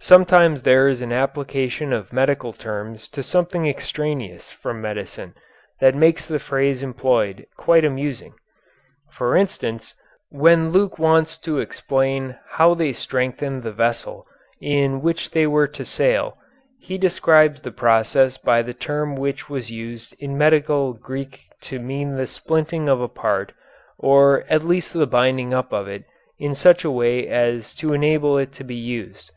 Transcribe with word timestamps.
Sometimes 0.00 0.62
there 0.62 0.88
is 0.88 1.02
an 1.02 1.12
application 1.12 1.92
of 1.92 2.14
medical 2.14 2.54
terms 2.54 3.08
to 3.08 3.22
something 3.22 3.66
extraneous 3.66 4.50
from 4.50 4.80
medicine 4.80 5.34
that 5.80 5.94
makes 5.94 6.26
the 6.26 6.38
phrase 6.38 6.82
employed 6.82 7.44
quite 7.58 7.84
amusing. 7.84 8.32
For 9.12 9.36
instance, 9.36 9.92
when 10.30 10.70
Luke 10.70 10.98
wants 10.98 11.36
to 11.38 11.58
explain 11.58 12.38
how 12.48 12.72
they 12.72 12.94
strengthened 12.94 13.64
the 13.64 13.72
vessel 13.72 14.26
in 14.62 15.02
which 15.02 15.32
they 15.32 15.46
were 15.46 15.68
to 15.68 15.84
sail 15.84 16.38
he 16.80 16.96
describes 16.96 17.60
the 17.60 17.72
process 17.72 18.38
by 18.38 18.62
the 18.62 18.72
term 18.72 19.14
which 19.14 19.50
was 19.50 19.70
used 19.70 20.14
in 20.18 20.38
medical 20.38 20.94
Greek 20.94 21.50
to 21.62 21.78
mean 21.78 22.14
the 22.14 22.28
splinting 22.28 22.88
of 22.88 23.00
a 23.02 23.08
part 23.08 23.52
or 23.98 24.44
at 24.48 24.64
least 24.64 24.94
the 24.94 25.06
binding 25.08 25.52
of 25.52 25.86
it 25.86 26.02
up 26.04 26.08
in 26.38 26.54
such 26.54 26.82
a 26.82 26.90
way 26.90 27.26
as 27.28 27.74
to 27.74 27.92
enable 27.92 28.38
it 28.38 28.52
to 28.52 28.64
be 28.64 28.76
used. 28.76 29.32